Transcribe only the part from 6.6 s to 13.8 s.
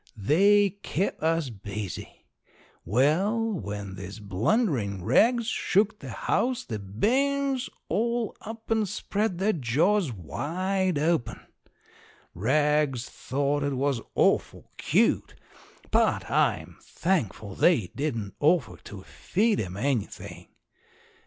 the bairns all up and spread their jaws wide open. Rags thought it